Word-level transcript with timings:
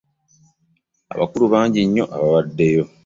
Abakulu 1.13 1.45
bangi 1.53 1.79
nnyo 1.87 2.03
abaabaddeyo. 2.15 2.83